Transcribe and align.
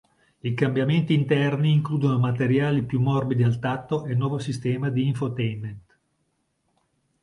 I 0.41 0.55
cambiamenti 0.55 1.13
interni 1.13 1.71
includono 1.71 2.17
materiali 2.17 2.81
più 2.83 2.99
morbidi 2.99 3.43
al 3.43 3.59
tatto 3.59 4.05
e 4.05 4.15
nuovo 4.15 4.39
sistema 4.39 4.89
di 4.89 5.05
infotainment. 5.05 5.97